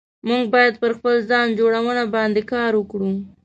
[0.27, 3.11] موږ بايد پر خپل ځان جوړونه باندي کار وکړو